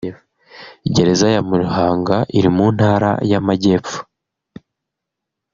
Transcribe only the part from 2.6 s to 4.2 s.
Ntara y’Amajyepfo